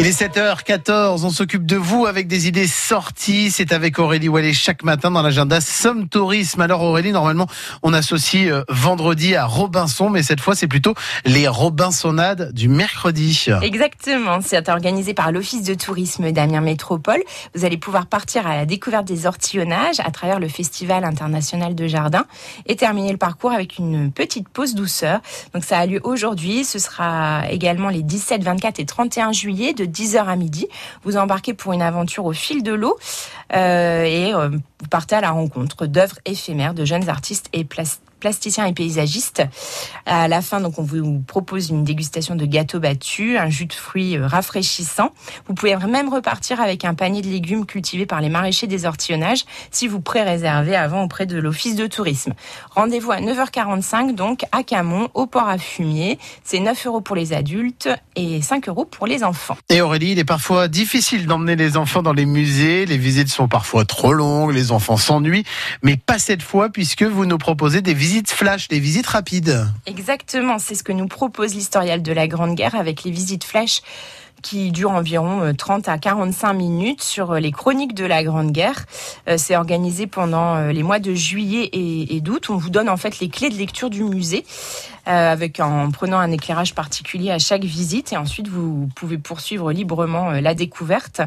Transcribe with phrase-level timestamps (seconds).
[0.00, 3.50] Il est 7h14, on s'occupe de vous avec des idées sorties.
[3.50, 6.60] C'est avec Aurélie Wallet chaque matin dans l'agenda Somme Tourisme.
[6.60, 7.48] Alors Aurélie, normalement,
[7.82, 13.46] on associe euh, vendredi à Robinson, mais cette fois, c'est plutôt les Robinsonades du mercredi.
[13.60, 17.20] Exactement, c'est organisé par l'Office de tourisme d'Amiens Métropole.
[17.56, 21.88] Vous allez pouvoir partir à la découverte des ortillonnages à travers le Festival international de
[21.88, 22.24] jardin
[22.66, 25.18] et terminer le parcours avec une petite pause douceur.
[25.54, 29.87] Donc ça a lieu aujourd'hui, ce sera également les 17, 24 et 31 juillet de
[29.88, 30.68] 10h à midi.
[31.04, 32.98] Vous embarquez pour une aventure au fil de l'eau
[33.54, 38.07] euh, et euh, vous partez à la rencontre d'œuvres éphémères de jeunes artistes et plastiques
[38.18, 39.42] plasticien et paysagiste.
[40.06, 43.72] À la fin, donc, on vous propose une dégustation de gâteaux battus, un jus de
[43.72, 45.12] fruits euh, rafraîchissant.
[45.46, 49.44] Vous pouvez même repartir avec un panier de légumes cultivés par les maraîchers des ortillonnages
[49.70, 52.34] si vous pré-réservez avant auprès de l'office de tourisme.
[52.74, 56.18] Rendez-vous à 9h45 donc à Camon, au port à fumier.
[56.44, 59.56] C'est 9 euros pour les adultes et 5 euros pour les enfants.
[59.68, 62.86] Et Aurélie, il est parfois difficile d'emmener les enfants dans les musées.
[62.86, 65.44] Les visites sont parfois trop longues, les enfants s'ennuient,
[65.82, 69.66] mais pas cette fois puisque vous nous proposez des visites visites flash, des visites rapides.
[69.84, 73.82] Exactement, c'est ce que nous propose l'historial de la Grande Guerre avec les visites flash
[74.40, 78.50] qui durent environ 30 euh, à 45 minutes sur euh, les chroniques de la Grande
[78.50, 78.86] Guerre.
[79.28, 82.48] Euh, c'est organisé pendant les mois de juillet et d'août.
[82.48, 84.46] On vous donne en fait les clés de lecture du musée
[85.08, 90.32] avec en prenant un éclairage particulier à chaque visite et ensuite vous pouvez poursuivre librement
[90.32, 91.22] la découverte.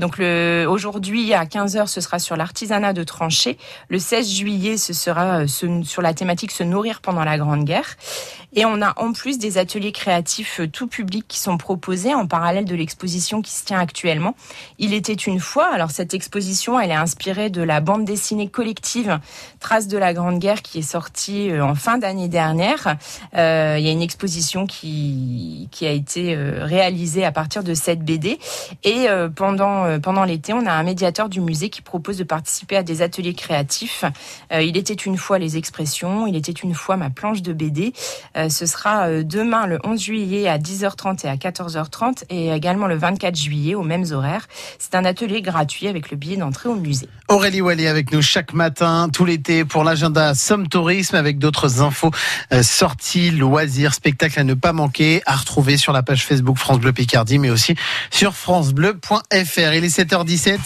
[0.00, 3.58] Donc le aujourd'hui à 15h ce sera sur l'artisanat de tranchées.
[3.88, 7.96] Le 16 juillet ce sera sur la thématique se nourrir pendant la Grande Guerre
[8.54, 12.64] et on a en plus des ateliers créatifs tout publics qui sont proposés en parallèle
[12.64, 14.34] de l'exposition qui se tient actuellement.
[14.78, 15.68] Il était une fois.
[15.72, 19.18] Alors cette exposition, elle est inspirée de la bande dessinée collective
[19.60, 22.96] Traces de la Grande Guerre qui est sortie euh, en fin d'année dernière.
[23.36, 28.00] Euh, il y a une exposition qui a été euh, réalisée à partir de cette
[28.00, 28.38] BD.
[28.84, 32.82] Et pendant pendant l'été, on a un médiateur du musée qui propose de participer à
[32.82, 34.04] des ateliers créatifs.
[34.52, 37.92] il était une fois les expressions, il était une fois ma planche de BD.
[38.34, 43.36] ce sera demain le 11 juillet à 10h30 et à 14h30 et également le 24
[43.36, 44.46] juillet aux mêmes horaires.
[44.78, 47.08] C'est un atelier gratuit avec le billet d'entrée au musée.
[47.28, 52.10] Aurélie Wally avec nous chaque matin, tout l'été pour l'agenda Somme Tourisme avec d'autres infos,
[52.52, 52.62] euh,
[52.98, 56.92] sorties, loisirs, spectacles à ne pas manquer, à retrouver sur la page Facebook France Bleu
[56.92, 57.76] Picardie mais aussi
[58.10, 59.72] sur francebleu.fr.
[59.74, 60.58] Il est 7h17.